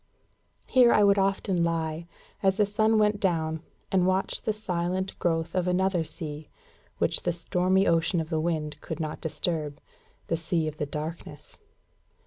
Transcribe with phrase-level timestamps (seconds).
[0.65, 2.07] Here I would often lie,
[2.41, 3.61] as the sun went down,
[3.91, 6.49] and watch the silent growth of another sea,
[6.97, 9.79] which the stormy ocean of the wind could not disturb
[10.25, 11.59] the sea of the darkness.